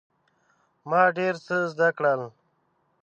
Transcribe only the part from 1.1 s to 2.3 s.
ډیر څه زده کړل.